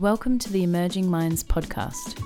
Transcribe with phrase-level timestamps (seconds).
[0.00, 2.18] Welcome to the Emerging Minds podcast.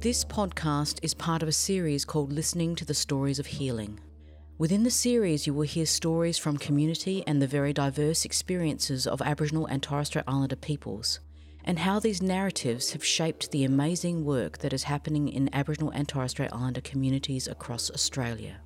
[0.00, 4.00] This podcast is part of a series called Listening to the Stories of Healing.
[4.58, 9.22] Within the series, you will hear stories from community and the very diverse experiences of
[9.22, 11.20] Aboriginal and Torres Strait Islander peoples,
[11.64, 16.08] and how these narratives have shaped the amazing work that is happening in Aboriginal and
[16.08, 18.60] Torres Strait Islander communities across Australia.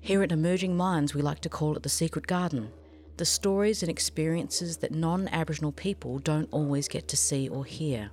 [0.00, 2.72] Here at Emerging Minds, we like to call it the secret garden
[3.18, 8.10] the stories and experiences that non Aboriginal people don't always get to see or hear.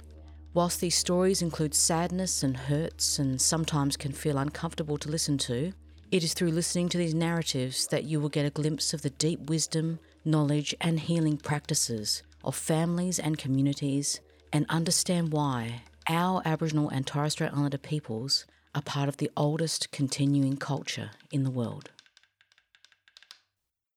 [0.53, 5.71] Whilst these stories include sadness and hurts and sometimes can feel uncomfortable to listen to,
[6.11, 9.11] it is through listening to these narratives that you will get a glimpse of the
[9.11, 14.19] deep wisdom, knowledge, and healing practices of families and communities
[14.51, 18.45] and understand why our Aboriginal and Torres Strait Islander peoples
[18.77, 21.89] are part of the oldest continuing culture in the world.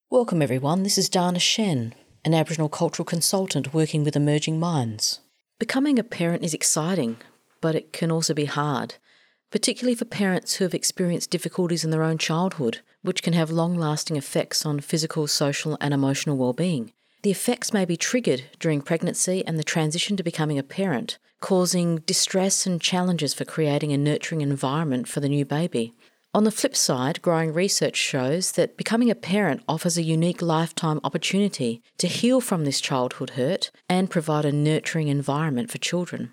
[0.08, 0.84] Welcome, everyone.
[0.84, 5.20] This is Dana Shen, an Aboriginal cultural consultant working with Emerging Minds.
[5.58, 7.18] Becoming a parent is exciting,
[7.60, 8.94] but it can also be hard,
[9.50, 13.76] particularly for parents who have experienced difficulties in their own childhood, which can have long
[13.76, 16.90] lasting effects on physical, social, and emotional well-being.
[17.22, 21.96] The effects may be triggered during pregnancy and the transition to becoming a parent, causing
[21.98, 25.92] distress and challenges for creating a nurturing environment for the new baby.
[26.32, 31.00] On the flip side, growing research shows that becoming a parent offers a unique lifetime
[31.04, 36.32] opportunity to heal from this childhood hurt and provide a nurturing environment for children.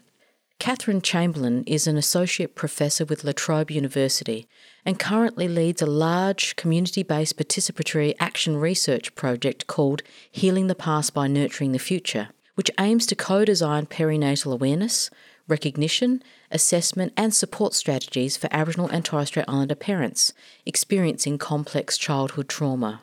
[0.59, 4.47] Catherine Chamberlain is an associate professor with La Trobe University
[4.87, 11.13] and currently leads a large community based participatory action research project called Healing the Past
[11.13, 15.09] by Nurturing the Future, which aims to co design perinatal awareness,
[15.45, 20.31] recognition, assessment, and support strategies for Aboriginal and Torres Strait Islander parents
[20.65, 23.01] experiencing complex childhood trauma.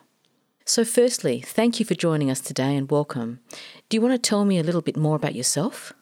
[0.65, 3.41] So, firstly, thank you for joining us today and welcome.
[3.89, 5.93] Do you want to tell me a little bit more about yourself?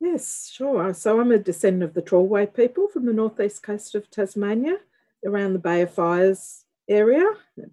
[0.00, 0.94] Yes, sure.
[0.94, 4.78] So I'm a descendant of the Trawlwoolway people from the northeast coast of Tasmania,
[5.24, 7.24] around the Bay of Fires area,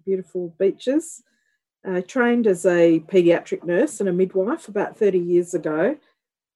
[0.04, 1.22] beautiful beaches.
[1.84, 5.96] I trained as a paediatric nurse and a midwife about 30 years ago.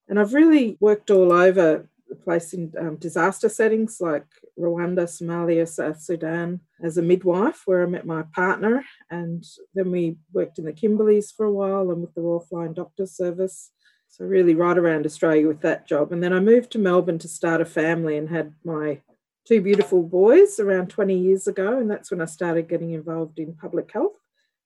[0.07, 4.25] And I've really worked all over the place in um, disaster settings like
[4.57, 8.85] Rwanda, Somalia, South Sudan as a midwife, where I met my partner.
[9.09, 12.73] And then we worked in the Kimberleys for a while and with the Royal Flying
[12.73, 13.71] Doctor Service.
[14.07, 16.13] So, really, right around Australia with that job.
[16.13, 19.01] And then I moved to Melbourne to start a family and had my
[19.47, 21.79] two beautiful boys around 20 years ago.
[21.79, 24.17] And that's when I started getting involved in public health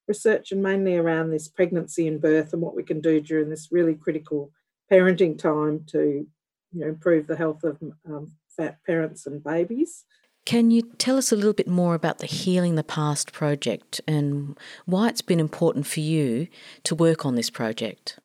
[0.08, 3.69] research and mainly around this pregnancy and birth and what we can do during this
[3.72, 4.52] really critical
[4.92, 6.28] parenting time to
[6.74, 10.06] you know, improve the health of um, fat parents and babies.
[10.46, 14.58] Can you tell us a little bit more about the Healing the Past project and
[14.86, 16.48] why it's been important for you
[16.84, 18.18] to work on this project?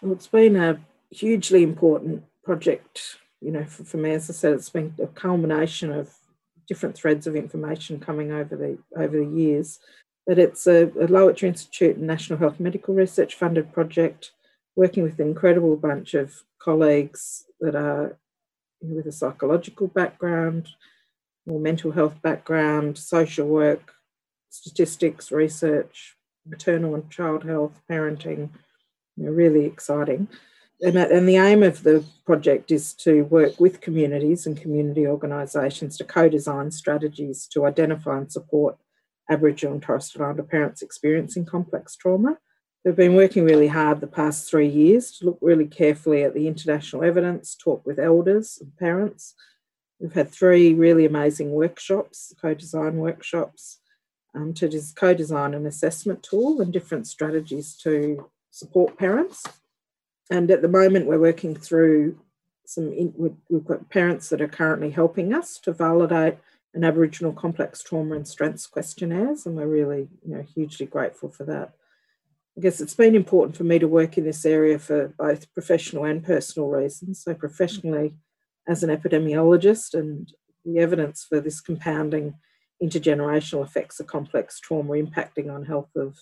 [0.00, 0.80] Well, it's been a
[1.10, 4.12] hugely important project, you know, for, for me.
[4.12, 6.14] As I said, it's been a culmination of
[6.66, 9.78] different threads of information coming over the over the years.
[10.26, 14.32] But it's a, a Lowitja Institute and National Health Medical Research funded project,
[14.76, 18.18] working with an incredible bunch of colleagues that are
[18.82, 20.68] with a psychological background,
[21.46, 23.94] or mental health background, social work,
[24.50, 26.16] statistics, research,
[26.46, 28.50] maternal and child health, parenting,
[29.16, 30.28] you really exciting.
[30.80, 35.96] And, and the aim of the project is to work with communities and community organisations
[35.98, 38.76] to co design strategies to identify and support
[39.28, 42.38] Aboriginal and Torres Strait Islander parents experiencing complex trauma.
[42.84, 46.46] We've been working really hard the past three years to look really carefully at the
[46.46, 49.34] international evidence, talk with elders and parents.
[49.98, 53.80] We've had three really amazing workshops, co design workshops,
[54.34, 59.42] um, to co design an assessment tool and different strategies to support parents.
[60.30, 62.18] And at the moment, we're working through
[62.66, 63.14] some, in,
[63.48, 66.36] we've got parents that are currently helping us to validate
[66.74, 71.44] an Aboriginal complex trauma and strengths questionnaires, and we're really, you know, hugely grateful for
[71.44, 71.72] that.
[72.56, 76.04] I guess it's been important for me to work in this area for both professional
[76.04, 77.22] and personal reasons.
[77.22, 78.14] So, professionally,
[78.66, 80.30] as an epidemiologist, and
[80.64, 82.34] the evidence for this compounding
[82.82, 86.18] intergenerational effects of complex trauma impacting on health of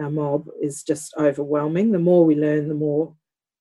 [0.00, 1.92] our mob is just overwhelming.
[1.92, 3.14] The more we learn, the more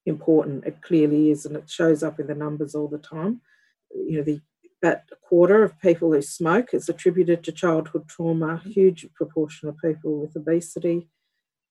[0.06, 3.42] important it clearly is, and it shows up in the numbers all the time.
[3.94, 4.42] You know, the
[4.84, 10.20] a quarter of people who smoke is attributed to childhood trauma, huge proportion of people
[10.20, 11.10] with obesity,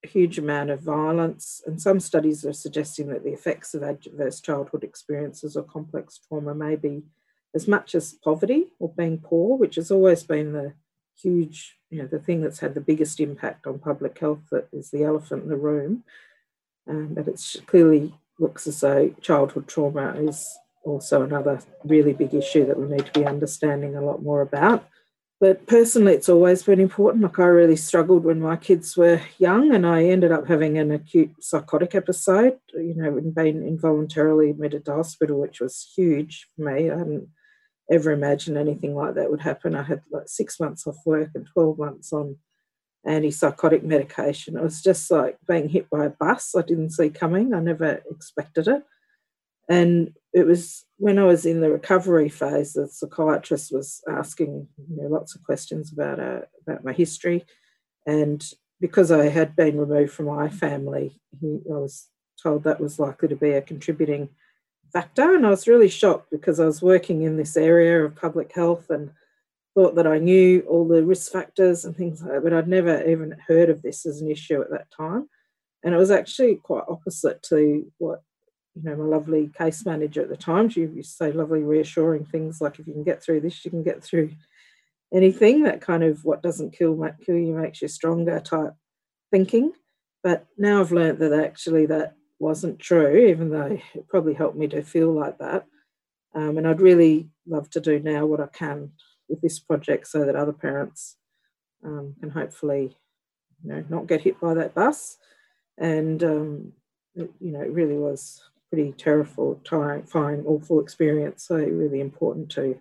[0.04, 4.40] a huge amount of violence, and some studies are suggesting that the effects of adverse
[4.40, 7.02] childhood experiences or complex trauma may be
[7.54, 10.74] as much as poverty or being poor, which has always been the
[11.20, 14.90] huge, you know, the thing that's had the biggest impact on public health that is
[14.90, 16.04] the elephant in the room.
[16.88, 22.66] Um, but it clearly looks as though childhood trauma is also another really big issue
[22.66, 24.86] that we need to be understanding a lot more about.
[25.40, 27.22] But personally, it's always been important.
[27.22, 30.90] Like, I really struggled when my kids were young, and I ended up having an
[30.92, 36.72] acute psychotic episode, you know, and being involuntarily admitted to hospital, which was huge for
[36.72, 36.90] me.
[36.90, 37.28] I hadn't
[37.90, 39.74] ever imagined anything like that would happen.
[39.74, 42.36] I had like six months off work and 12 months on
[43.06, 44.56] antipsychotic medication.
[44.56, 47.52] It was just like being hit by a bus I didn't see coming.
[47.52, 48.82] I never expected it.
[49.68, 55.02] And it was when I was in the recovery phase, the psychiatrist was asking you
[55.02, 57.46] know, lots of questions about uh, about my history,
[58.06, 58.44] and
[58.80, 62.08] because I had been removed from my family, he, I was
[62.42, 64.28] told that was likely to be a contributing
[64.94, 65.34] factor.
[65.34, 68.88] And I was really shocked because I was working in this area of public health
[68.88, 69.10] and
[69.74, 73.06] thought that I knew all the risk factors and things like that, but I'd never
[73.06, 75.28] even heard of this as an issue at that time.
[75.82, 78.22] And it was actually quite opposite to what
[78.74, 82.24] you know, my lovely case manager at the time, she used to say lovely reassuring
[82.24, 84.30] things like if you can get through this, you can get through
[85.12, 85.62] anything.
[85.62, 88.72] That kind of what doesn't kill kill you makes you stronger type
[89.30, 89.72] thinking.
[90.22, 94.66] But now I've learned that actually that wasn't true, even though it probably helped me
[94.68, 95.66] to feel like that.
[96.34, 98.92] Um, and I'd really love to do now what I can
[99.28, 101.16] with this project so that other parents
[101.84, 102.96] um, can hopefully,
[103.62, 105.18] you know, not get hit by that bus.
[105.78, 106.72] And um,
[107.14, 111.44] it, you know, it really was pretty terrible, terrifying, awful experience.
[111.44, 112.80] So really important to,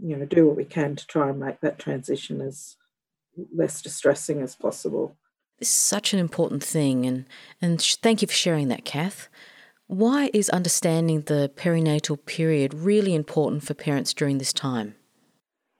[0.00, 2.76] you know, do what we can to try and make that transition as
[3.54, 5.16] less distressing as possible.
[5.62, 7.24] Is such an important thing, and
[7.60, 9.28] and thank you for sharing that, Kath.
[9.86, 14.96] Why is understanding the perinatal period really important for parents during this time?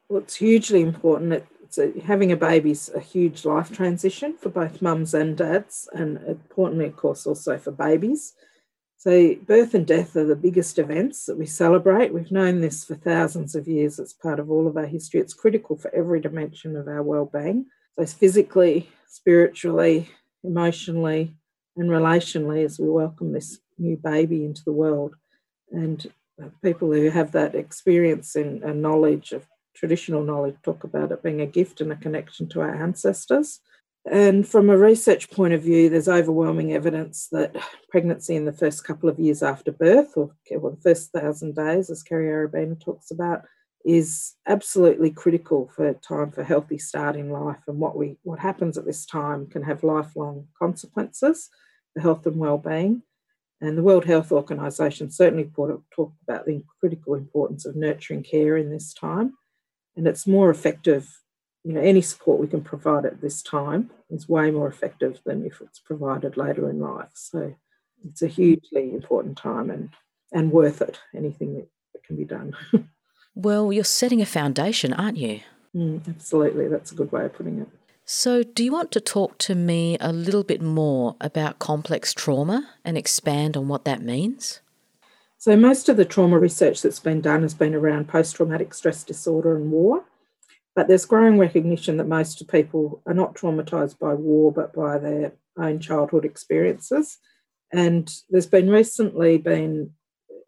[0.09, 1.43] Well, it's hugely important.
[1.65, 5.89] It's a, having a baby is a huge life transition for both mums and dads,
[5.93, 8.35] and importantly, of course, also for babies.
[8.99, 12.15] So, birth and death are the biggest events that we celebrate.
[12.15, 13.99] We've known this for thousands of years.
[13.99, 15.19] It's part of all of our history.
[15.19, 17.67] It's critical for every dimension of our well-being.
[17.99, 20.09] So, physically, spiritually,
[20.43, 21.35] emotionally,
[21.77, 25.15] and relationally, as we welcome this new baby into the world.
[25.71, 26.11] And
[26.63, 31.41] people who have that experience and, and knowledge of traditional knowledge talk about it being
[31.41, 33.61] a gift and a connection to our ancestors.
[34.11, 37.55] And from a research point of view, there's overwhelming evidence that
[37.89, 41.89] pregnancy in the first couple of years after birth, or well, the first thousand days,
[41.89, 43.43] as Kerry Arabena talks about,
[43.85, 47.61] is absolutely critical for time for healthy start in life.
[47.67, 51.49] And what we what happens at this time can have lifelong consequences
[51.95, 53.03] for health and well-being.
[53.61, 58.71] And the World Health Organization certainly talked about the critical importance of nurturing care in
[58.71, 59.35] this time.
[59.97, 61.09] And it's more effective
[61.65, 65.45] you know, any support we can provide at this time is way more effective than
[65.45, 67.11] if it's provided later in life.
[67.15, 67.55] So
[68.05, 69.91] it's a hugely important time and,
[70.33, 72.57] and worth it, anything that, that can be done.
[73.35, 75.41] well, you're setting a foundation, aren't you?
[75.75, 76.69] Mm, absolutely.
[76.69, 77.69] That's a good way of putting it.
[78.05, 82.69] So, do you want to talk to me a little bit more about complex trauma
[82.85, 84.61] and expand on what that means?
[85.39, 89.05] So, most of the trauma research that's been done has been around post traumatic stress
[89.05, 90.05] disorder and war.
[90.75, 95.33] But there's growing recognition that most people are not traumatised by war, but by their
[95.59, 97.19] own childhood experiences.
[97.73, 99.93] And there's been recently been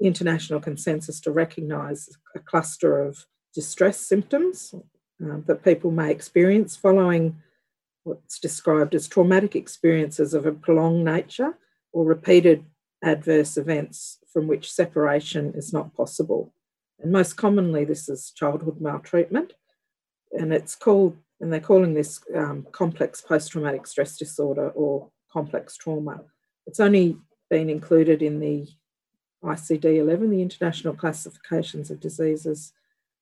[0.01, 4.75] international consensus to recognise a cluster of distress symptoms
[5.25, 7.37] uh, that people may experience following
[8.03, 11.57] what's described as traumatic experiences of a prolonged nature
[11.93, 12.65] or repeated
[13.03, 16.53] adverse events from which separation is not possible.
[17.01, 19.55] And most commonly, this is childhood maltreatment
[20.33, 25.77] and it's called, and they're calling this um, complex post traumatic stress disorder or complex
[25.77, 26.21] trauma.
[26.67, 27.17] It's only
[27.51, 28.67] been included in the
[29.45, 32.73] ICD 11, the International Classifications of Diseases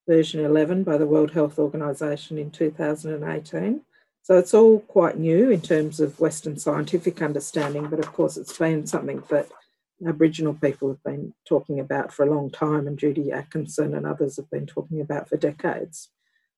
[0.09, 3.83] version 11 by the World Health Organization in 2018.
[4.23, 8.57] So it's all quite new in terms of Western scientific understanding, but of course it's
[8.57, 9.49] been something that
[10.07, 14.37] Aboriginal people have been talking about for a long time, and Judy Atkinson and others
[14.37, 16.09] have been talking about for decades.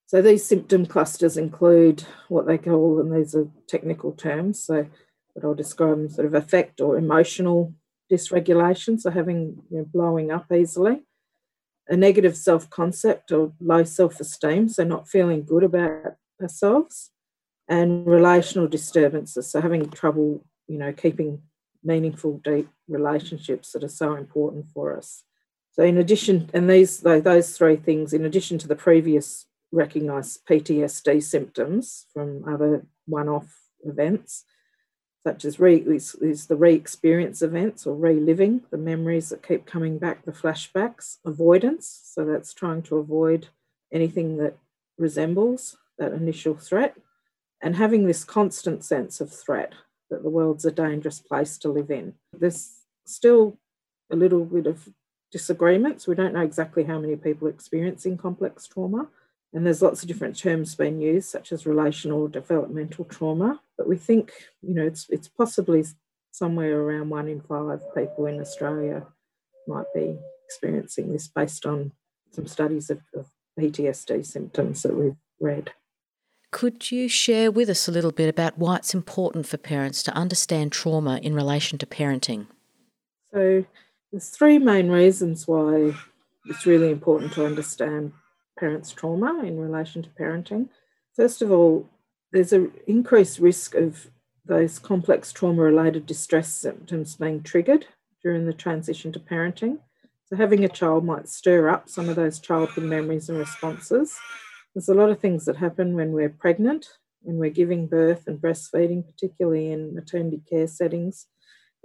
[0.07, 4.87] So these symptom clusters include what they call, and these are technical terms, so
[5.35, 7.75] but I'll describe them sort of affect or emotional
[8.11, 11.03] dysregulation, so having you know, blowing up easily,
[11.89, 17.11] a negative self-concept or low self-esteem, so not feeling good about ourselves,
[17.69, 21.43] and relational disturbances, so having trouble, you know, keeping
[21.83, 25.25] meaningful, deep relationships that are so important for us.
[25.73, 31.23] So in addition, and these those three things, in addition to the previous recognised PTSD
[31.23, 34.45] symptoms from other one off events,
[35.27, 39.65] such as re, is, is the re experience events or reliving, the memories that keep
[39.65, 42.03] coming back, the flashbacks, avoidance.
[42.05, 43.49] So that's trying to avoid
[43.93, 44.59] anything that
[44.99, 46.97] resembles that initial threat,
[47.63, 49.73] and having this constant sense of threat
[50.11, 52.15] that the world's a dangerous place to live in.
[52.39, 53.57] There's still
[54.11, 54.89] a little bit of
[55.31, 56.07] disagreements.
[56.07, 59.09] We don't know exactly how many people are experiencing complex trauma.
[59.55, 63.61] And there's lots of different terms being used, such as relational or developmental trauma.
[63.79, 65.85] But we think, you know, it's it's possibly
[66.33, 69.07] somewhere around one in five people in Australia
[69.69, 71.93] might be experiencing this based on
[72.33, 75.71] some studies of, of PTSD symptoms that we've read.
[76.51, 80.13] Could you share with us a little bit about why it's important for parents to
[80.13, 82.47] understand trauma in relation to parenting?
[83.33, 83.65] So,
[84.11, 85.95] there's three main reasons why
[86.47, 88.13] it's really important to understand
[88.59, 90.69] parents' trauma in relation to parenting.
[91.15, 91.89] First of all,
[92.33, 94.11] there's an increased risk of
[94.45, 97.87] those complex trauma related distress symptoms being triggered
[98.23, 99.79] during the transition to parenting.
[100.27, 104.17] So, having a child might stir up some of those childhood memories and responses.
[104.75, 106.87] There's a lot of things that happen when we're pregnant,
[107.23, 111.27] when we're giving birth and breastfeeding, particularly in maternity care settings,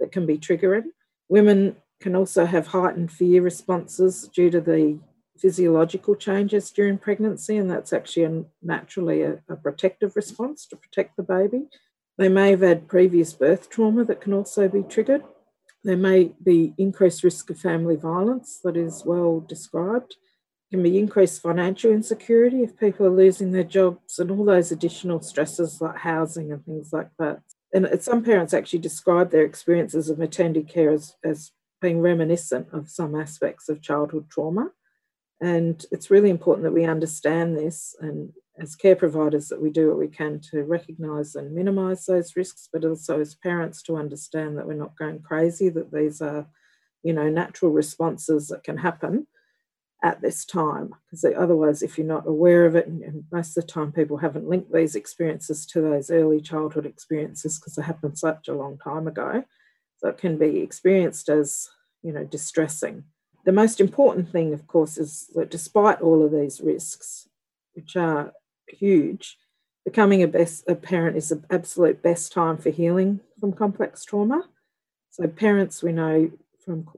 [0.00, 0.86] that can be triggering.
[1.28, 4.98] Women can also have heightened fear responses due to the
[5.40, 11.16] physiological changes during pregnancy, and that's actually a, naturally a, a protective response to protect
[11.16, 11.68] the baby.
[12.18, 15.24] They may have had previous birth trauma that can also be triggered.
[15.82, 20.16] There may be increased risk of family violence that is well described.
[20.70, 24.70] There can be increased financial insecurity if people are losing their jobs and all those
[24.70, 27.40] additional stresses like housing and things like that.
[27.72, 32.90] And some parents actually describe their experiences of maternity care as, as being reminiscent of
[32.90, 34.72] some aspects of childhood trauma.
[35.40, 39.88] And it's really important that we understand this and as care providers that we do
[39.88, 44.58] what we can to recognise and minimise those risks, but also as parents to understand
[44.58, 46.46] that we're not going crazy, that these are,
[47.02, 49.26] you know, natural responses that can happen
[50.04, 50.90] at this time.
[51.06, 54.48] Because otherwise, if you're not aware of it, and most of the time people haven't
[54.48, 59.06] linked these experiences to those early childhood experiences because they happened such a long time
[59.06, 59.42] ago.
[59.98, 61.70] So it can be experienced as,
[62.02, 63.04] you know, distressing
[63.44, 67.28] the most important thing, of course, is that despite all of these risks,
[67.74, 68.32] which are
[68.68, 69.38] huge,
[69.84, 74.48] becoming a, best, a parent is the absolute best time for healing from complex trauma.
[75.10, 76.30] So, parents, we know
[76.64, 76.88] from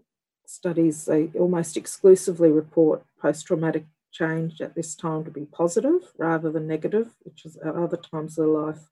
[0.46, 6.50] studies, they almost exclusively report post traumatic change at this time to be positive rather
[6.50, 8.90] than negative, which is at other times of life,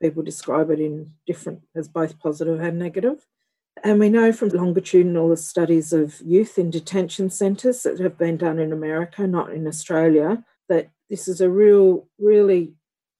[0.00, 3.26] people describe it in different as both positive and negative.
[3.84, 8.58] And we know from longitudinal studies of youth in detention centres that have been done
[8.58, 12.74] in America, not in Australia, that this is a real, really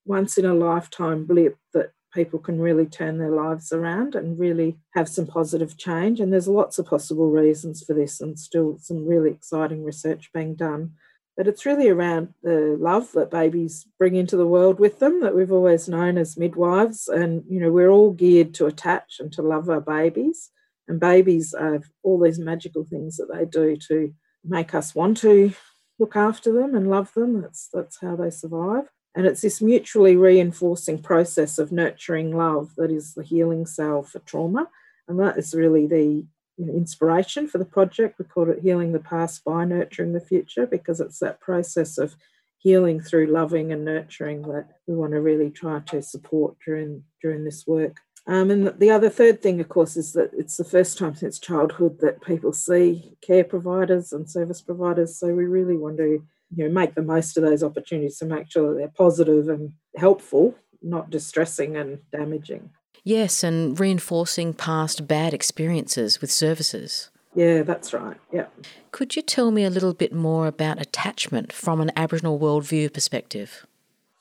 [0.05, 4.79] once in a lifetime blip that people can really turn their lives around and really
[4.95, 6.21] have some positive change.
[6.21, 10.55] And there's lots of possible reasons for this, and still some really exciting research being
[10.55, 10.93] done.
[11.39, 15.37] But it's really around the love that babies bring into the world with them that
[15.37, 17.07] we've always known as midwives.
[17.07, 20.51] And, you know, we're all geared to attach and to love our babies.
[20.89, 24.13] And babies have all these magical things that they do to
[24.45, 25.53] make us want to
[26.01, 27.41] look after them and love them.
[27.41, 28.91] That's, that's how they survive.
[29.15, 34.19] And it's this mutually reinforcing process of nurturing love that is the healing cell for
[34.21, 34.69] trauma.
[35.07, 36.27] And that is really the
[36.59, 38.19] inspiration for the project.
[38.19, 42.17] We call it Healing the Past by Nurturing the Future because it's that process of
[42.59, 47.45] healing through loving and nurturing that we want to really try to support during during
[47.45, 47.99] this work.
[48.27, 51.39] Um, and the other third thing, of course, is that it's the first time since
[51.39, 55.19] childhood that people see care providers and service providers.
[55.19, 56.23] So we really want to
[56.55, 59.73] you know make the most of those opportunities to make sure that they're positive and
[59.97, 62.71] helpful, not distressing and damaging.
[63.09, 67.09] Yes, and reinforcing past bad experiences with services.
[67.35, 68.19] Yeah, that's right.
[68.31, 68.49] Yeah.
[68.93, 73.65] Could you tell me a little bit more about attachment from an Aboriginal worldview perspective?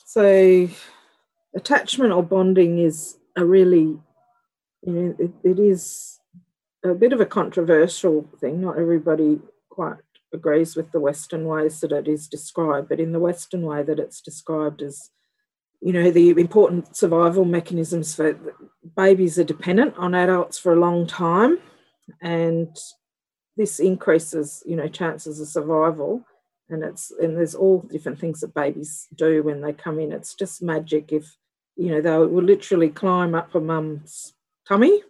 [0.05, 0.69] So,
[1.53, 3.99] attachment or bonding is a really,
[4.83, 6.21] you know, it, it is
[6.81, 8.61] a bit of a controversial thing.
[8.61, 9.97] Not everybody quite
[10.33, 13.99] agrees with the Western ways that it is described, but in the Western way that
[13.99, 15.09] it's described as
[15.81, 18.37] you know, the important survival mechanisms for
[18.95, 21.59] babies are dependent on adults for a long time,
[22.21, 22.75] and
[23.55, 26.23] this increases, you know, chances of survival.
[26.69, 30.11] And it's and there's all different things that babies do when they come in.
[30.11, 31.37] It's just magic if
[31.77, 34.33] you know they will literally climb up a mum's
[34.67, 35.01] tummy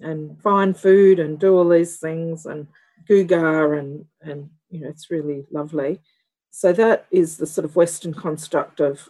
[0.00, 2.66] and find food and do all these things and
[3.08, 6.00] googar and and you know it's really lovely
[6.50, 9.08] So that is the sort of Western construct of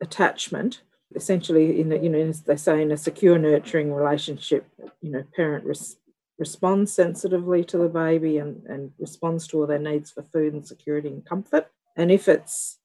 [0.00, 0.82] attachment.
[1.14, 4.66] Essentially, in a, you know, as they say, in a secure, nurturing relationship,
[5.00, 5.96] you know, parent res-
[6.38, 10.66] responds sensitively to the baby and, and responds to all their needs for food and
[10.66, 11.70] security and comfort.
[11.96, 12.78] And if it's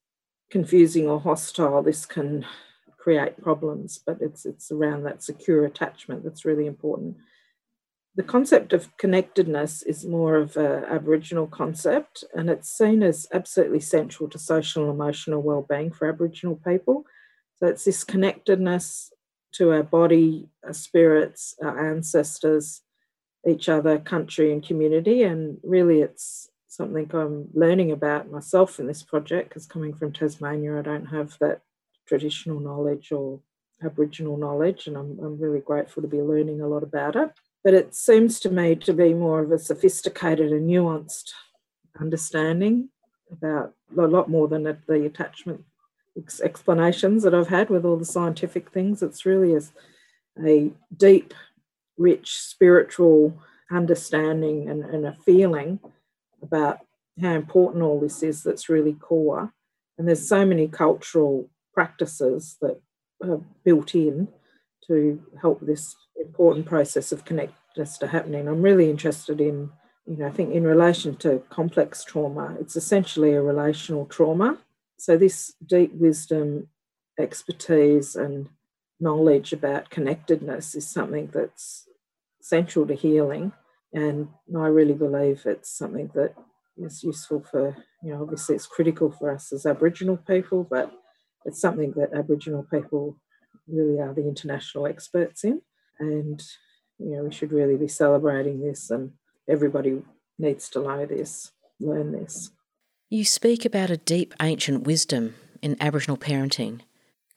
[0.51, 2.45] confusing or hostile, this can
[2.97, 3.99] create problems.
[4.05, 7.17] But it's it's around that secure attachment that's really important.
[8.19, 13.79] The concept of connectedness is more of an Aboriginal concept, and it's seen as absolutely
[13.79, 17.05] central to social and emotional well-being for Aboriginal people.
[17.55, 19.13] So it's this connectedness
[19.53, 22.81] to our body, our spirits, our ancestors,
[23.47, 25.23] each other, country, and community.
[25.23, 30.77] And really, it's something I'm learning about myself in this project because coming from Tasmania,
[30.77, 31.61] I don't have that
[32.05, 33.39] traditional knowledge or
[33.81, 37.31] Aboriginal knowledge, and I'm, I'm really grateful to be learning a lot about it.
[37.63, 41.31] But it seems to me to be more of a sophisticated and nuanced
[41.99, 42.89] understanding
[43.31, 45.63] about a lot more than the attachment
[46.41, 49.01] explanations that I've had with all the scientific things.
[49.01, 49.55] It's really
[50.45, 51.33] a, deep,
[51.97, 53.37] rich spiritual
[53.71, 55.79] understanding and, and a feeling
[56.41, 56.79] about
[57.21, 59.53] how important all this is that's really core.
[59.97, 62.81] And there's so many cultural practices that
[63.21, 64.29] are built in
[64.87, 68.47] to help this important process of connectedness to happening.
[68.47, 69.69] I'm really interested in,
[70.05, 74.57] you know, I think in relation to complex trauma, it's essentially a relational trauma.
[74.97, 76.67] So this deep wisdom,
[77.19, 78.49] expertise, and
[78.99, 81.87] knowledge about connectedness is something that's
[82.41, 83.53] central to healing.
[83.93, 86.33] And I really believe it's something that
[86.77, 90.91] is useful for, you know, obviously it's critical for us as Aboriginal people, but
[91.45, 93.17] it's something that Aboriginal people
[93.67, 95.61] really are the international experts in.
[95.99, 96.41] And,
[96.97, 99.11] you know, we should really be celebrating this, and
[99.47, 100.01] everybody
[100.37, 102.51] needs to know this, learn this.
[103.09, 106.81] You speak about a deep ancient wisdom in Aboriginal parenting.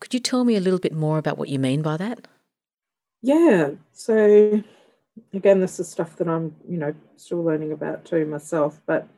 [0.01, 2.29] Could you tell me a little bit more about what you mean by that?
[3.23, 3.71] Yeah.
[3.93, 4.63] So,
[5.33, 9.09] again, this is stuff that I'm, you know, still learning about too myself, but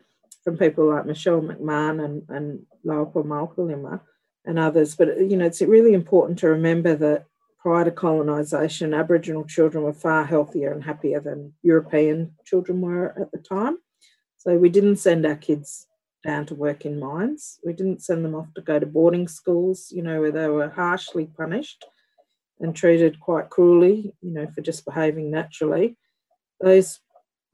[0.43, 4.01] from people like Michelle McMahon and, and Lawurrpa Maypilama
[4.45, 4.95] and others.
[4.95, 7.25] But, you know, it's really important to remember that
[7.65, 13.33] prior to colonisation, Aboriginal children were far healthier and happier than European children were at
[13.33, 13.79] the time.
[14.37, 15.87] So we didn't send our kids
[16.23, 17.59] down to work in mines.
[17.65, 20.69] We didn't send them off to go to boarding schools, you know, where they were
[20.69, 21.87] harshly punished
[22.61, 25.97] and treated quite cruelly, you know, for just behaving naturally.
[26.61, 27.01] Those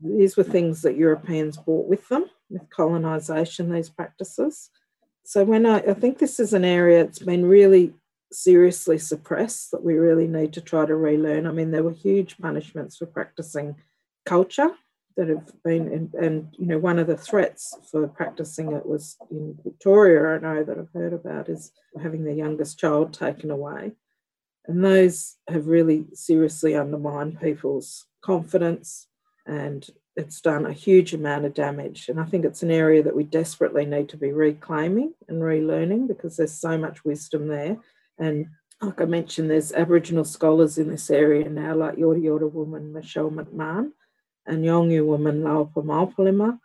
[0.00, 4.70] these were things that Europeans brought with them with colonisation, these practices.
[5.24, 7.94] So when I, I think this is an area that's been really
[8.32, 11.46] seriously suppressed that we really need to try to relearn.
[11.46, 13.76] I mean, there were huge punishments for practicing
[14.26, 14.70] culture
[15.16, 19.16] that have been, and, and you know, one of the threats for practicing it was
[19.30, 23.92] in Victoria, I know that I've heard about, is having the youngest child taken away.
[24.66, 29.08] And those have really seriously undermined people's confidence
[29.46, 32.08] and it's done a huge amount of damage.
[32.08, 36.08] And I think it's an area that we desperately need to be reclaiming and relearning
[36.08, 37.78] because there's so much wisdom there.
[38.20, 38.46] And
[38.80, 43.30] like I mentioned, there's Aboriginal scholars in this area now, like Yorta Yorta woman Michelle
[43.30, 43.90] McMahon
[44.46, 46.58] and Yolngu woman Lawurrpa Maypilama,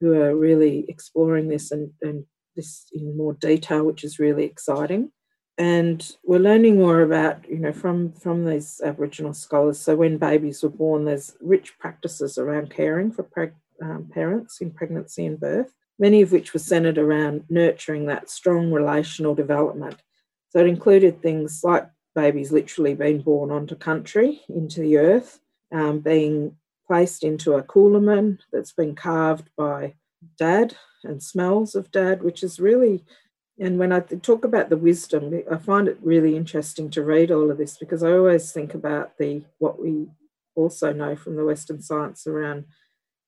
[0.00, 2.24] who are really exploring this and, and
[2.56, 5.10] this in more detail, which is really exciting.
[5.56, 9.78] And we're learning more about, you know, from from these Aboriginal scholars.
[9.78, 14.72] So when babies were born, there's rich practices around caring for preg- um, parents in
[14.72, 20.00] pregnancy and birth, many of which were centred around nurturing that strong relational development
[20.54, 25.40] so it included things like babies literally being born onto country, into the earth,
[25.72, 29.94] um, being placed into a coolamon that's been carved by
[30.38, 33.04] dad and smells of dad, which is really,
[33.58, 37.50] and when I talk about the wisdom, I find it really interesting to read all
[37.50, 40.06] of this because I always think about the what we
[40.54, 42.66] also know from the Western science around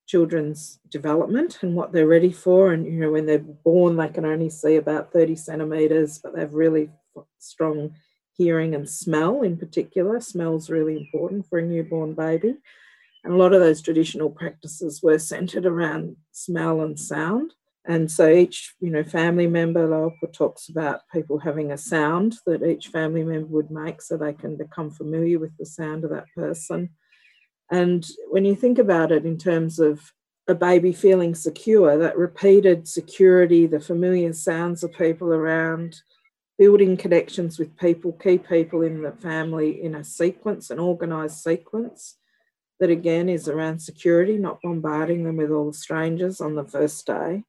[0.06, 2.72] children's development and what they're ready for.
[2.72, 6.52] And you know, when they're born, they can only see about 30 centimeters, but they've
[6.52, 6.90] really
[7.38, 7.94] strong
[8.36, 10.20] hearing and smell in particular.
[10.20, 12.56] Smell's really important for a newborn baby.
[13.24, 17.54] And a lot of those traditional practices were centered around smell and sound.
[17.84, 22.64] And so each, you know, family member, Lawurrpa talks about people having a sound that
[22.64, 26.26] each family member would make so they can become familiar with the sound of that
[26.34, 26.90] person.
[27.70, 30.12] And when you think about it in terms of
[30.48, 36.00] a baby feeling secure, that repeated security, the familiar sounds of people around,
[36.58, 42.16] building connections with people, key people in the family in a sequence, an organised sequence
[42.78, 47.06] that again is around security, not bombarding them with all the strangers on the first
[47.06, 47.42] day.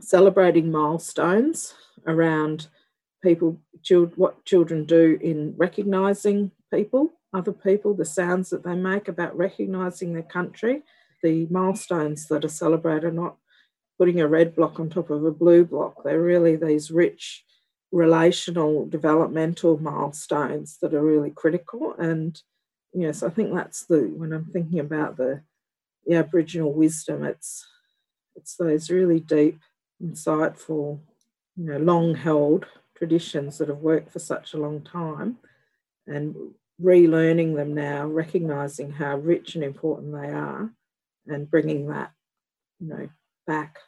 [0.00, 1.74] celebrating milestones
[2.06, 2.68] around
[3.22, 3.60] people,
[4.16, 10.12] what children do in recognising people, other people, the sounds that they make about recognising
[10.12, 10.82] their country,
[11.22, 13.36] the milestones that are celebrated, not
[13.98, 16.02] putting a red block on top of a blue block.
[16.02, 17.44] They're really these rich
[17.90, 21.94] relational developmental milestones that are really critical.
[21.98, 22.40] And
[22.92, 25.42] yes, I think that's the when I'm thinking about the,
[26.06, 27.66] the Aboriginal wisdom, it's
[28.34, 29.60] it's those really deep,
[30.02, 30.98] insightful,
[31.56, 32.64] you know, long held
[32.96, 35.36] traditions that have worked for such a long time
[36.06, 36.34] and
[36.82, 40.72] relearning them now, recognizing how rich and important they are
[41.26, 42.12] and bringing that,
[42.80, 43.08] you know,
[43.46, 43.78] back.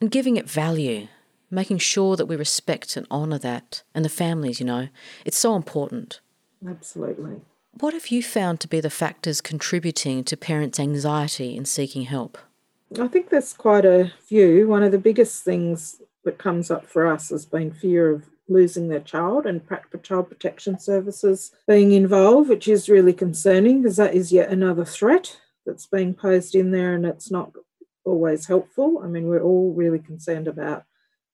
[0.00, 1.08] And giving it value,
[1.50, 4.88] making sure that we respect and honour that and the families, you know,
[5.24, 6.20] it's so important.
[6.66, 7.42] Absolutely.
[7.80, 12.38] What have you found to be the factors contributing to parents' anxiety in seeking help?
[13.00, 14.68] I think there's quite a few.
[14.68, 18.88] One of the biggest things that comes up for us has been fear of losing
[18.88, 19.62] their child and
[20.02, 25.38] child protection services being involved, which is really concerning because that is yet another threat
[25.64, 27.52] that's being posed in there and it's not
[28.04, 29.00] always helpful.
[29.02, 30.84] I mean, we're all really concerned about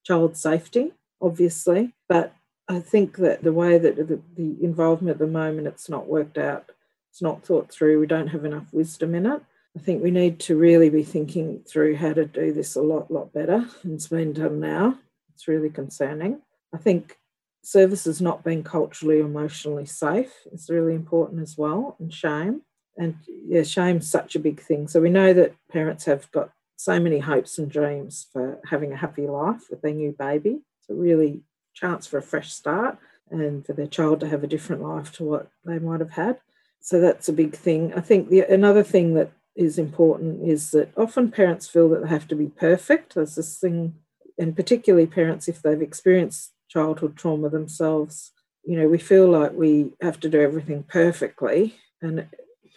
[0.05, 2.35] child safety, obviously, but
[2.69, 6.39] I think that the way that the, the involvement at the moment, it's not worked
[6.39, 6.71] out,
[7.11, 9.43] it's not thought through, we don't have enough wisdom in it.
[9.77, 13.11] I think we need to really be thinking through how to do this a lot,
[13.11, 14.99] lot better it's been done now.
[15.35, 16.43] It's really concerning.
[16.75, 17.19] I think
[17.63, 22.63] services not being culturally, emotionally safe is really important as well, and shame.
[22.97, 24.89] And yeah, shame's such a big thing.
[24.89, 28.97] So we know that parents have got so many hopes and dreams for having a
[28.97, 30.61] happy life with their new baby.
[30.81, 31.43] It's a really
[31.75, 32.99] chance for a fresh start
[33.31, 36.39] and for their child to have a different life to what they might have had.
[36.81, 37.93] So that's a big thing.
[37.95, 42.09] I think the another thing that is important is that often parents feel that they
[42.09, 43.15] have to be perfect.
[43.15, 43.95] There's this thing,
[44.39, 48.33] and particularly parents if they've experienced childhood trauma themselves,
[48.65, 51.75] you know, we feel like we have to do everything perfectly.
[52.01, 52.27] And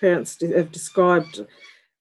[0.02, 1.46] parents have described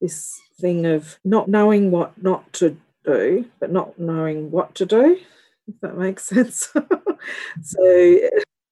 [0.00, 5.18] this thing of not knowing what not to do, but not knowing what to do,
[5.68, 6.72] if that makes sense.
[7.62, 8.18] so,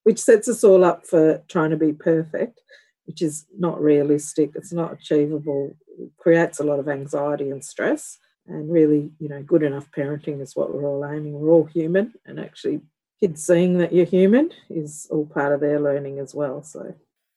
[0.03, 2.59] which sets us all up for trying to be perfect,
[3.05, 8.17] which is not realistic, it's not achievable, it creates a lot of anxiety and stress.
[8.47, 11.33] And really, you know, good enough parenting is what we're all aiming.
[11.33, 12.81] We're all human, and actually
[13.21, 16.63] kids seeing that you're human is all part of their learning as well.
[16.63, 16.95] So,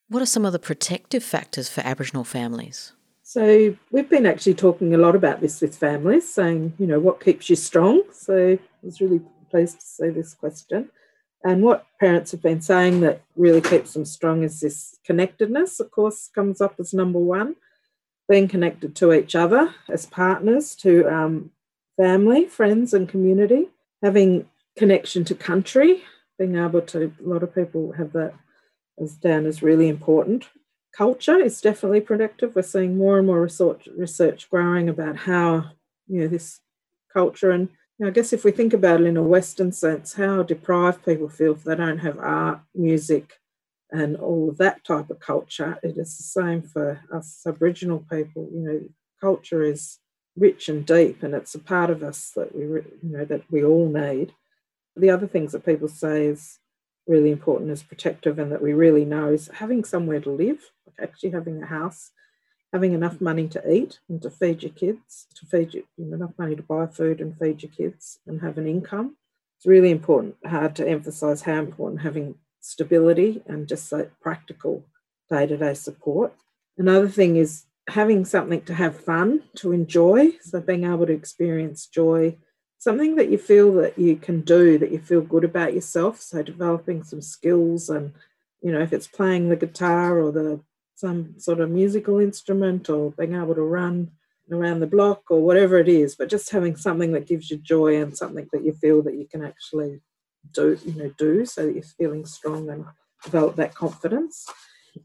[0.09, 2.93] what are some of the protective factors for Aboriginal families?
[3.23, 7.23] So, we've been actually talking a lot about this with families, saying, you know, what
[7.23, 8.03] keeps you strong?
[8.13, 9.21] So, I was really
[9.51, 10.91] pleased to see this question.
[11.45, 15.91] And what parents have been saying that really keeps them strong is this connectedness, of
[15.91, 17.57] course, comes up as number one.
[18.27, 21.51] Being connected to each other as partners, to um,
[21.99, 23.69] family, friends, and community.
[24.03, 26.03] Having connection to country,
[26.39, 28.35] being able to, a lot of people have that
[29.01, 30.49] as down as really important.
[30.97, 32.55] Culture is definitely predictive.
[32.55, 35.71] We're seeing more and more research, research growing about how,
[36.07, 36.61] you know, this
[37.13, 40.15] culture and you know, I guess if we think about it in a Western sense,
[40.15, 43.39] how deprived people feel if they don't have art, music,
[43.93, 45.79] and all of that type of culture.
[45.83, 48.49] It is the same for us Aboriginal people.
[48.53, 48.81] You know,
[49.21, 50.01] culture is
[50.37, 53.63] rich and deep, and it's a part of us that we, you know, that we
[53.63, 54.33] all need.
[54.97, 56.59] The other things that people say is
[57.07, 61.09] really important as protective and that we really know is having somewhere to live, like
[61.09, 62.11] actually having a house,
[62.73, 66.17] having enough money to eat and to feed your kids, to feed you, you know,
[66.17, 69.17] enough money to buy food and feed your kids and have an income.
[69.59, 74.85] It's really important, hard to emphasize how important having stability and just like practical
[75.31, 76.35] day to day support.
[76.79, 80.33] Another thing is having something to have fun, to enjoy.
[80.41, 82.37] So being able to experience joy
[82.85, 86.43] something that you feel that you can do that you feel good about yourself so
[86.43, 88.13] developing some skills and
[88.63, 90.61] you know if it's playing the guitar or the
[90.95, 94.11] some sort of musical instrument or being able to run
[94.53, 98.01] around the block or whatever it is but just having something that gives you joy
[98.01, 100.01] and something that you feel that you can actually
[100.53, 102.85] do you know do so that you're feeling strong and
[103.25, 104.47] develop that confidence.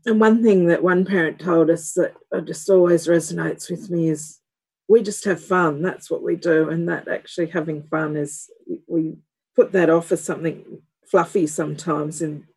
[0.05, 2.13] And one thing that one parent told us that
[2.45, 4.39] just always resonates with me is
[4.89, 5.83] we just have fun.
[5.83, 6.67] That's what we do.
[6.67, 8.49] And that actually having fun is,
[8.87, 9.17] we
[9.55, 12.47] put that off as something fluffy sometimes in,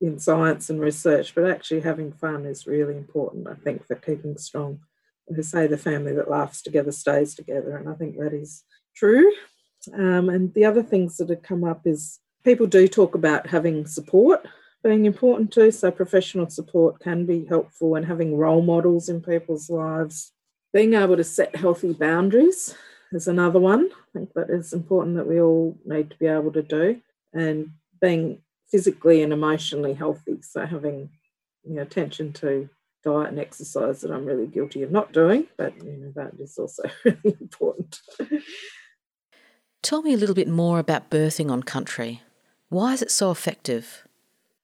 [0.00, 4.36] in science and research, but actually having fun is really important, I think, for keeping
[4.36, 4.80] strong.
[5.30, 7.76] They say the family that laughs together stays together.
[7.76, 8.64] And I think that is
[8.96, 9.32] true.
[9.94, 13.86] Um, and the other things that have come up is people do talk about having
[13.86, 14.44] support
[14.82, 15.70] being important too.
[15.70, 20.32] So professional support can be helpful and having role models in people's lives
[20.76, 22.74] being able to set healthy boundaries
[23.10, 23.88] is another one.
[23.90, 27.00] I think that is important that we all need to be able to do,
[27.32, 27.70] and
[28.02, 30.42] being physically and emotionally healthy.
[30.42, 31.08] So having
[31.64, 32.68] you know attention to
[33.02, 36.58] diet and exercise that I'm really guilty of not doing, but you know that is
[36.58, 37.98] also really important.
[39.82, 42.20] Tell me a little bit more about birthing on country.
[42.68, 44.04] Why is it so effective?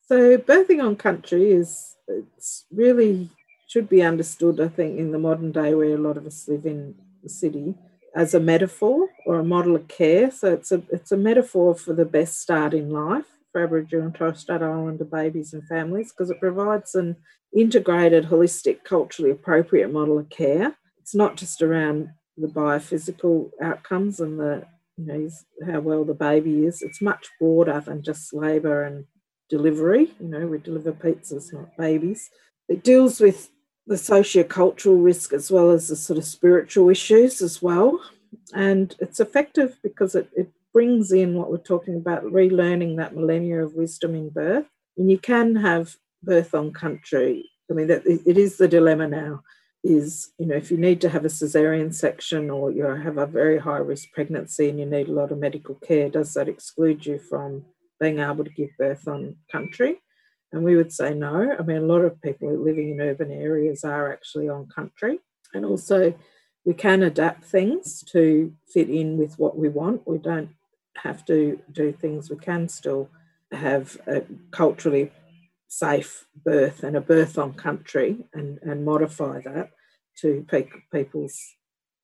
[0.09, 3.31] So birthing on country is it's really
[3.73, 6.67] should be understood, I think, in the modern day where a lot of us live
[6.67, 7.75] in the city
[8.15, 10.31] as a metaphor or a model of care.
[10.31, 14.15] So it's a it's a metaphor for the best start in life for Aboriginal and
[14.15, 17.17] Torres Strait Islander babies and families because it provides an
[17.57, 20.77] integrated, holistic, culturally appropriate model of care.
[20.99, 24.67] It's not just around the biophysical outcomes and the
[24.99, 26.83] you know how well the baby is.
[26.83, 29.07] It's much broader than just labour and
[29.49, 30.13] delivery.
[30.21, 32.29] You know, we deliver pizzas, not babies.
[32.69, 33.49] It deals with
[33.87, 38.01] the socio-cultural risk as well as the sort of spiritual issues as well.
[38.55, 43.65] And it's effective because it, it brings in what we're talking about, relearning that millennia
[43.65, 44.67] of wisdom in birth.
[44.97, 47.51] And you can have birth on country.
[47.71, 49.43] I mean, that it is the dilemma now.
[49.85, 53.27] Is you know if you need to have a cesarean section or you have a
[53.27, 57.05] very high risk pregnancy and you need a lot of medical care, does that exclude
[57.05, 57.65] you from
[57.99, 60.01] being able to give birth on country?
[60.53, 61.57] And we would say no.
[61.59, 65.21] I mean, a lot of people living in urban areas are actually on country.
[65.55, 66.15] And also,
[66.65, 70.07] we can adapt things to fit in with what we want.
[70.07, 70.51] We don't
[70.97, 72.31] have to do things.
[72.31, 73.09] We can still
[73.51, 75.11] have a culturally
[75.69, 79.71] safe birth and a birth on country and, and modify that
[80.21, 80.47] to
[80.93, 81.39] people's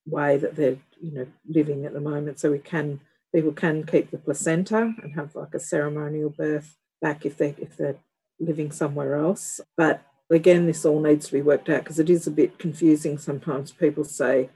[0.05, 2.39] way that they're you know living at the moment.
[2.39, 2.99] So we can
[3.33, 7.77] people can keep the placenta and have like a ceremonial birth back if they if
[7.77, 7.97] they're
[8.39, 9.61] living somewhere else.
[9.75, 13.17] But again, this all needs to be worked out because it is a bit confusing
[13.17, 13.71] sometimes.
[13.71, 14.49] People say,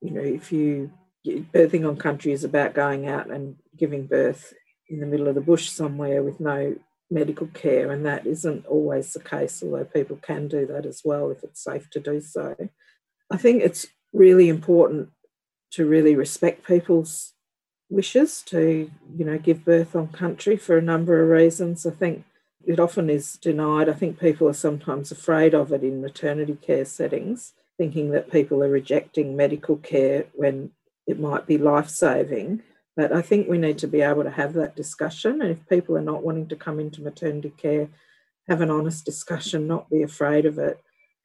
[0.00, 0.90] you know, if you
[1.26, 4.54] birthing on country is about going out and giving birth
[4.88, 6.76] in the middle of the bush somewhere with no
[7.10, 11.30] medical care, and that isn't always the case, although people can do that as well
[11.30, 12.56] if it's safe to do so.
[13.30, 15.10] I think it's really important
[15.72, 17.32] to really respect people's
[17.88, 21.84] wishes to, you know, give birth on country for a number of reasons.
[21.84, 22.24] I think
[22.66, 23.88] it often is denied.
[23.88, 28.62] I think people are sometimes afraid of it in maternity care settings, thinking that people
[28.62, 30.70] are rejecting medical care when
[31.06, 32.62] it might be life saving.
[32.96, 35.40] But I think we need to be able to have that discussion.
[35.40, 37.88] And if people are not wanting to come into maternity care,
[38.48, 40.82] have an honest discussion, not be afraid of it,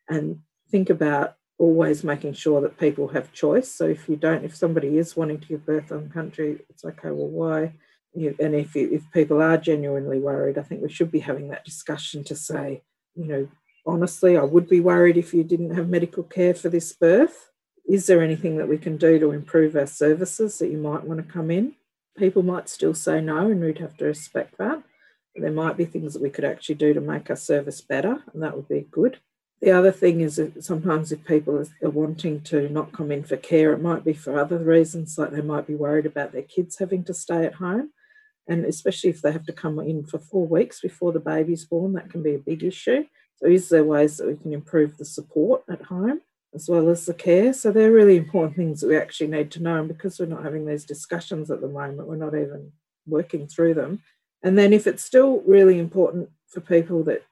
[0.08, 3.72] and think about always making sure that people have choice.
[3.72, 7.12] So if you don't, if somebody is wanting to give birth on country, it's okay,
[7.12, 7.74] well, why?
[8.16, 12.24] And if if people are genuinely worried, I think we should be having that discussion
[12.26, 12.84] to say,
[13.16, 13.48] you know,
[13.86, 17.52] honestly, I would be worried if you didn't have medical care for this birth.
[17.88, 21.26] Is there anything that we can do to improve our services that you might want
[21.26, 21.76] to come in?
[22.18, 24.82] People might still say no, and we'd have to respect that.
[25.34, 28.24] But There might be things that we could actually do to make our service better,
[28.34, 29.20] and that would be good.
[29.62, 33.38] The other thing is that sometimes if people are wanting to not come in for
[33.38, 36.80] care, it might be for other reasons, like they might be worried about their kids
[36.80, 37.92] having to stay at home
[38.48, 41.94] and especially if they have to come in for four weeks before the baby's born,
[41.94, 43.06] that can be a big issue.
[43.38, 46.22] So, is there ways that we can improve the support at home
[46.54, 47.54] as well as the care?
[47.54, 49.80] So, they're really important things that we actually need to know.
[49.80, 52.72] And because we're not having these discussions at the moment, we're not even
[53.08, 54.02] working through them.
[54.44, 57.24] And then, if it's still really important for people that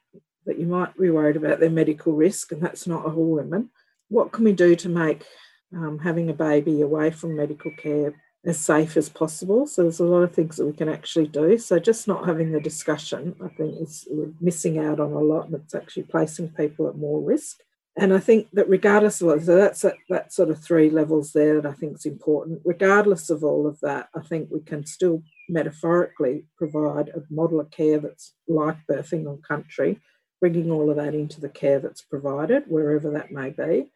[0.45, 3.69] that you might be worried about their medical risk, and that's not all women,
[4.10, 5.26] what can we do to make
[5.73, 8.13] um, having a baby away from medical care
[8.45, 9.65] as safe as possible.
[9.65, 11.58] So there's a lot of things that we can actually do.
[11.58, 14.08] So just not having the discussion, I think, is
[14.41, 17.60] missing out on a lot, and it's actually placing people at more risk.
[17.95, 21.62] And I think that regardless of so that's that, that sort of three levels there
[21.62, 22.62] that I think is important.
[22.65, 27.69] Regardless of all of that, I think we can still metaphorically provide a model of
[27.69, 30.01] care that's like birthing on country,
[30.41, 33.91] bringing all of that into the care that's provided wherever that may be,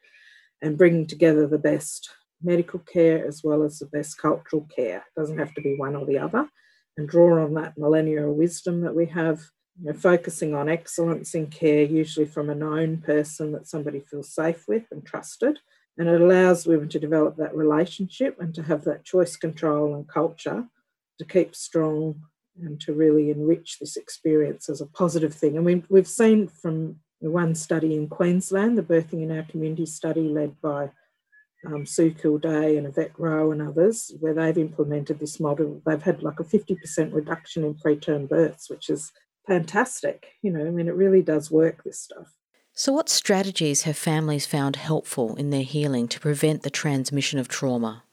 [0.61, 4.97] and bringing together the best medical care as well as the best cultural care.
[4.97, 6.49] It doesn't have to be one or the other.
[6.97, 9.41] And draw on that millennial wisdom that we have,
[9.79, 14.33] you know, focusing on excellence in care, usually from a known person that somebody feels
[14.33, 15.59] safe with and trusted.
[15.97, 20.07] And it allows women to develop that relationship and to have that choice control and
[20.07, 20.67] culture
[21.19, 22.21] to keep strong
[22.61, 25.55] and to really enrich this experience as a positive thing.
[25.55, 30.27] And we, we've seen from one study in Queensland, the Birthing in Our Community study
[30.27, 30.91] led by
[31.65, 36.23] um, Sue Kildea and Yvette Roe and others, where they've implemented this model, they've had
[36.23, 39.11] like a 50% reduction in preterm births, which is
[39.45, 40.27] fantastic.
[40.41, 42.33] You know, I mean, it really does work, this stuff.
[42.73, 47.47] So, what strategies have families found helpful in their healing to prevent the transmission of
[47.47, 48.03] trauma?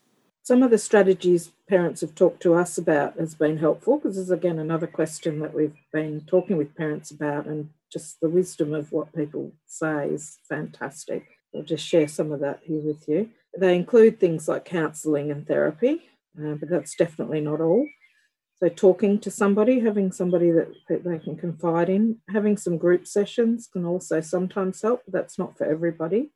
[0.44, 4.24] some of the strategies parents have talked to us about has been helpful because this
[4.24, 8.74] is again another question that we've been talking with parents about and just the wisdom
[8.74, 11.34] of what people say is fantastic.
[11.55, 13.31] I'll just share some of that here with you.
[13.59, 16.03] They include things like counselling and therapy,
[16.38, 17.87] uh, but that's definitely not all.
[18.61, 23.07] So, talking to somebody, having somebody that, that they can confide in, having some group
[23.07, 26.31] sessions can also sometimes help, but that's not for everybody.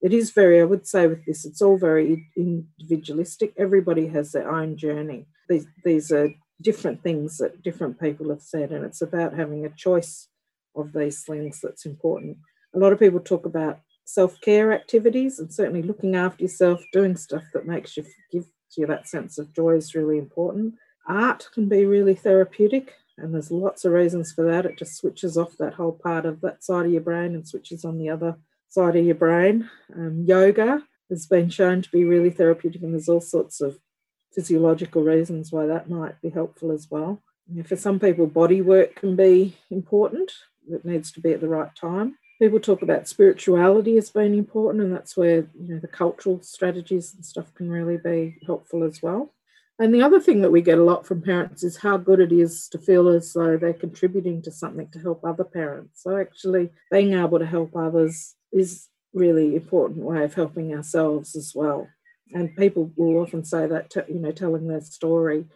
[0.00, 3.52] It is very, I would say, with this, it's all very individualistic.
[3.56, 5.26] Everybody has their own journey.
[5.48, 9.70] These, these are different things that different people have said, and it's about having a
[9.70, 10.28] choice
[10.74, 12.38] of these things that's important.
[12.74, 17.16] A lot of people talk about self care activities, and certainly looking after yourself, doing
[17.16, 20.74] stuff that makes you give you that sense of joy is really important.
[21.06, 24.64] Art can be really therapeutic, and there's lots of reasons for that.
[24.64, 27.84] It just switches off that whole part of that side of your brain and switches
[27.84, 28.36] on the other
[28.68, 29.68] side of your brain.
[29.94, 33.78] Um, yoga has been shown to be really therapeutic, and there's all sorts of
[34.32, 37.22] physiological reasons why that might be helpful as well.
[37.64, 40.30] for some people, body work can be important.
[40.68, 44.84] It needs to be at the right time people talk about spirituality as being important,
[44.84, 49.02] and that's where you know the cultural strategies and stuff can really be helpful as
[49.02, 49.32] well.
[49.78, 52.32] And the other thing that we get a lot from parents is how good it
[52.32, 56.02] is to feel as though they're contributing to something to help other parents.
[56.02, 61.52] So actually being able to help others is really important way of helping ourselves as
[61.54, 61.88] well.
[62.32, 65.46] And people will often say that you know telling their story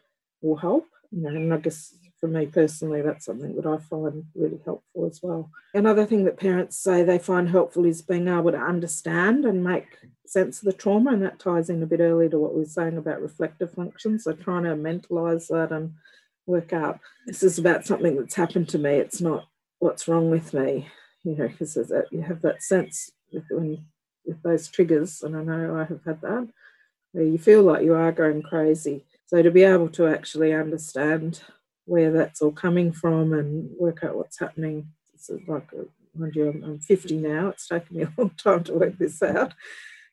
[0.43, 0.87] will help.
[1.11, 5.07] You know, and I guess for me personally, that's something that I find really helpful
[5.07, 5.51] as well.
[5.73, 9.87] Another thing that parents say they find helpful is being able to understand and make
[10.27, 12.67] sense of the trauma, and that ties in a bit earlier to what we were
[12.67, 14.19] saying about reflective function.
[14.19, 15.95] So trying to mentalize that and
[16.47, 18.91] work out this is about something that's happened to me.
[18.95, 19.47] It's not
[19.79, 20.89] what's wrong with me,
[21.25, 21.77] you know, because
[22.11, 23.87] you have that sense with, when,
[24.27, 26.49] with those triggers, and I know I have had that,
[27.13, 29.05] where you feel like you are going crazy.
[29.27, 31.41] So to be able to actually understand
[31.91, 34.87] where that's all coming from and work out what's happening.
[35.13, 35.83] It's like, uh,
[36.15, 37.49] mind you, I'm 50 now.
[37.49, 39.55] It's taken me a long time to work this out,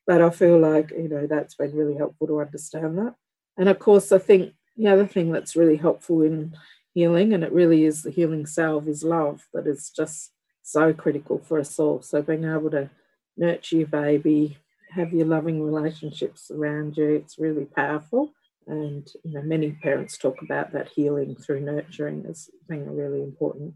[0.07, 3.13] but I feel like you know that's been really helpful to understand that.
[3.57, 6.57] And of course, I think the other thing that's really helpful in
[6.95, 9.47] healing, and it really is the healing salve, is love.
[9.53, 10.31] That is just
[10.63, 12.01] so critical for us all.
[12.01, 12.89] So being able to
[13.37, 14.57] nurture your baby,
[14.89, 18.33] have your loving relationships around you, it's really powerful.
[18.67, 23.21] And you know, many parents talk about that healing through nurturing as being a really
[23.23, 23.73] important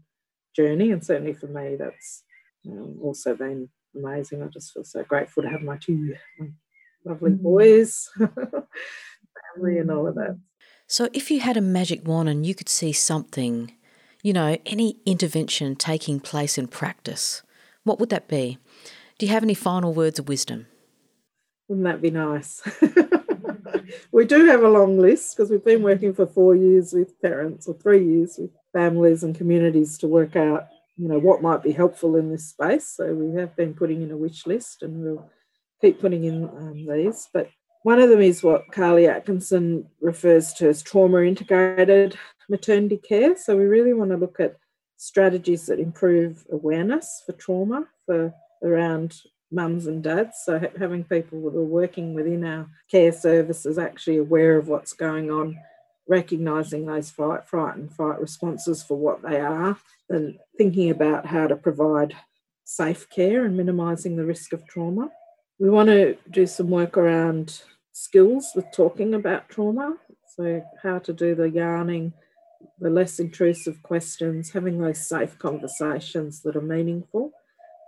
[0.54, 0.90] journey.
[0.90, 2.24] And certainly for me, that's
[2.68, 4.42] um, also been amazing.
[4.42, 6.14] I just feel so grateful to have my two
[7.04, 7.42] lovely mm-hmm.
[7.42, 10.38] boys, family, and all of that.
[10.86, 13.72] So, if you had a magic wand and you could see something,
[14.22, 17.42] you know, any intervention taking place in practice,
[17.84, 18.58] what would that be?
[19.18, 20.66] Do you have any final words of wisdom?
[21.68, 22.60] Wouldn't that be nice?
[24.12, 27.66] we do have a long list because we've been working for four years with parents
[27.66, 31.72] or three years with families and communities to work out, you know, what might be
[31.72, 32.88] helpful in this space.
[32.88, 35.30] So we have been putting in a wish list and we'll
[35.80, 37.28] keep putting in um, these.
[37.32, 37.50] But
[37.82, 42.16] one of them is what Carly Atkinson refers to as trauma integrated
[42.48, 43.36] maternity care.
[43.36, 44.56] So we really want to look at
[44.96, 48.32] strategies that improve awareness for trauma for
[48.62, 49.20] around
[49.52, 50.38] mums and dads.
[50.44, 55.30] So having people that are working within our care services actually aware of what's going
[55.30, 55.58] on,
[56.08, 59.76] recognizing those fight, fright, and fight responses for what they are,
[60.08, 62.16] and thinking about how to provide
[62.64, 65.10] safe care and minimizing the risk of trauma.
[65.58, 67.62] We want to do some work around
[67.92, 69.96] skills with talking about trauma.
[70.36, 72.14] So, how to do the yarning,
[72.80, 77.32] the less intrusive questions, having those safe conversations that are meaningful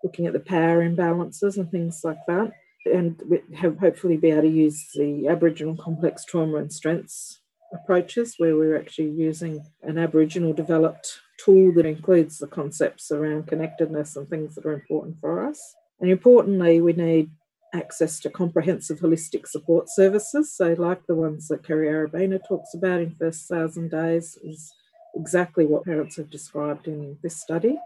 [0.05, 2.53] looking at the power imbalances and things like that.
[2.87, 7.41] And we have hopefully be able to use the Aboriginal complex trauma and strengths
[7.73, 14.17] approaches where we're actually using an Aboriginal developed tool that includes the concepts around connectedness
[14.17, 15.75] and things that are important for us.
[16.01, 17.31] And importantly, we need
[17.73, 20.53] access to comprehensive holistic support services.
[20.53, 24.73] So, like the ones that Kerry Arabena talks about in First Thousand Days, is
[25.17, 27.77] exactly what parents have described in this study.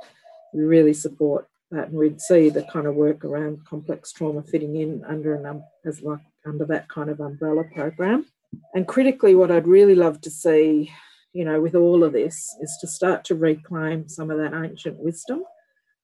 [0.52, 4.76] We really support that, and we'd see the kind of work around complex trauma fitting
[4.76, 8.26] in under an um, as like under that kind of umbrella program.
[8.74, 10.90] And critically, what I'd really love to see,
[11.32, 14.98] you know, with all of this, is to start to reclaim some of that ancient
[14.98, 15.44] wisdom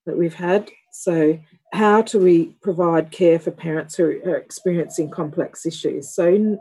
[0.07, 0.71] that we've had.
[0.93, 1.39] So,
[1.73, 6.15] how do we provide care for parents who are experiencing complex issues?
[6.15, 6.59] So,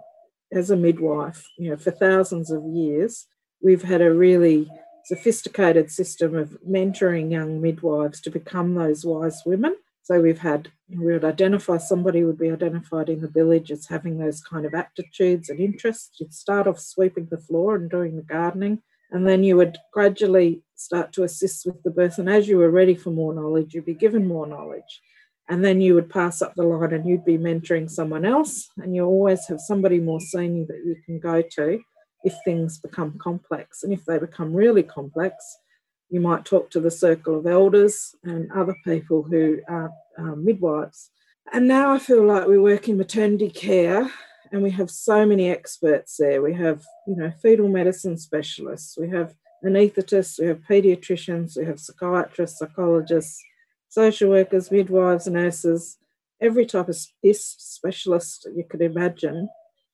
[0.51, 3.28] as a midwife, you know, for thousands of years,
[3.62, 4.70] we've had a really
[5.06, 11.14] sophisticated system of mentoring young midwives to become those wise women So we've had, we
[11.14, 15.49] would identify somebody would be identified in the village as having those kind of aptitudes
[15.49, 16.20] and interests.
[16.20, 18.82] You'd start off sweeping the floor and doing the gardening,
[19.12, 22.18] and then you would gradually start to assist with the birth.
[22.18, 25.01] And as you were ready for more knowledge, you'd be given more knowledge.
[25.49, 28.70] And then you would pass up the line and you'd be mentoring someone else.
[28.78, 31.80] And you always have somebody more senior that you can go to
[32.24, 33.84] if things become complex.
[33.84, 35.57] And if they become really complex,
[36.09, 41.09] you might talk to the circle of elders and other people who are um, midwives.
[41.51, 44.09] And now I feel like we work in maternity care
[44.51, 46.41] and we have so many experts there.
[46.41, 49.34] We have, you know, fetal medicine specialists, we have
[49.65, 53.43] anaesthetists, we have paediatricians, we have psychiatrists, psychologists,
[53.89, 55.97] social workers, midwives, nurses,
[56.39, 59.49] every type of specialist you could imagine.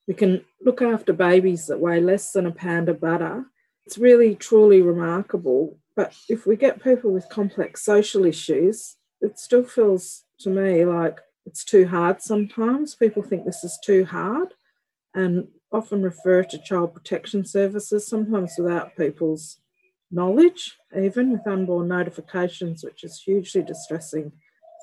[0.09, 3.45] We can look after babies that weigh less than a pound of butter.
[3.85, 9.65] It's really, truly remarkable but if we get people with complex social issues, it still
[9.65, 12.95] feels to me like it's too hard sometimes.
[12.95, 14.53] People think this is too hard
[15.13, 19.57] and often refer to child protection services, sometimes without people's
[20.09, 24.31] knowledge, even with unborn notifications, which is hugely distressing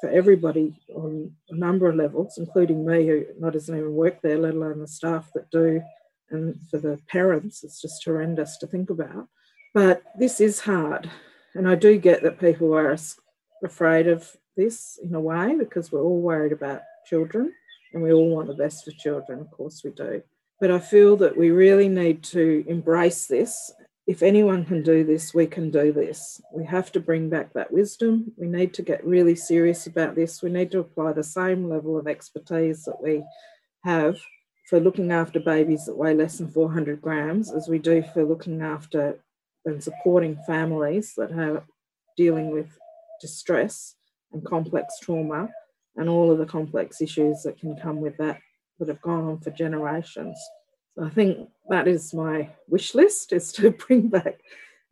[0.01, 4.39] for everybody on a number of levels, including me, who not doesn't even work there,
[4.39, 5.81] let alone the staff that do.
[6.31, 9.29] And for the parents, it's just horrendous to think about.
[9.75, 11.11] But this is hard.
[11.55, 12.97] And I do get that people are
[13.65, 17.53] afraid of this in a way because we're all worried about children
[17.93, 19.41] and we all want the best for children.
[19.41, 20.23] Of course, we do.
[20.61, 23.73] But I feel that we really need to embrace this.
[24.07, 26.41] If anyone can do this, we can do this.
[26.53, 28.33] We have to bring back that wisdom.
[28.37, 30.43] We need to get really serious about this.
[30.43, 33.25] We need to apply the same level of expertise that we
[33.83, 34.17] have
[34.71, 38.63] for looking after babies that weigh less than 400 grams as we do for looking
[38.63, 39.19] after
[39.65, 41.65] and supporting families that are
[42.17, 42.79] dealing with
[43.21, 43.97] distress
[44.33, 45.49] and complex trauma
[45.97, 48.39] and all of the complex issues that can come with that
[48.79, 50.39] that have gone on for generations.
[50.97, 54.41] So I think that is my wish list is to bring back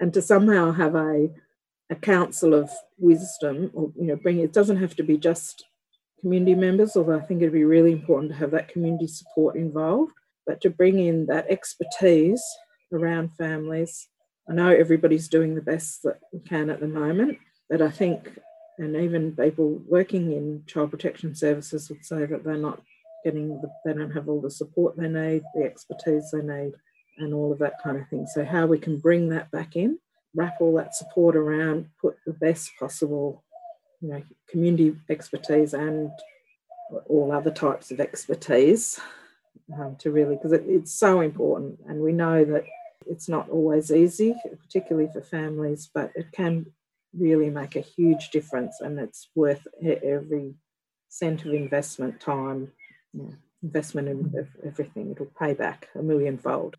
[0.01, 1.29] and to somehow have a
[1.91, 5.67] a council of wisdom or you know bring it doesn't have to be just
[6.21, 10.13] community members although I think it'd be really important to have that community support involved
[10.47, 12.43] but to bring in that expertise
[12.93, 14.09] around families.
[14.49, 17.39] I know everybody's doing the best that we can at the moment,
[17.69, 18.39] but I think,
[18.79, 22.83] and even people working in child protection services would say that they're not
[23.25, 26.73] getting, the, they don't have all the support they need, the expertise they need,
[27.19, 28.27] and all of that kind of thing.
[28.27, 29.99] So, how we can bring that back in,
[30.35, 33.45] wrap all that support around, put the best possible,
[34.01, 36.11] you know, community expertise and
[37.07, 39.01] all other types of expertise
[39.79, 42.65] um, to really, because it, it's so important, and we know that
[43.07, 46.67] it's not always easy, particularly for families, but it can
[47.17, 50.55] really make a huge difference and it's worth every
[51.09, 52.73] cent of investment, time,
[53.15, 53.31] yeah,
[53.63, 55.13] investment in everything.
[55.13, 56.77] It'll pay back a millionfold.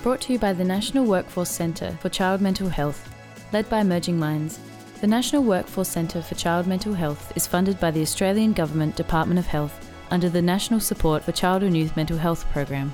[0.03, 3.14] Brought to you by the National Workforce Centre for Child Mental Health,
[3.55, 4.59] led by Emerging Minds.
[4.99, 9.39] The National Workforce Centre for Child Mental Health is funded by the Australian Government Department
[9.39, 12.93] of Health under the National Support for Child and Youth Mental Health Program.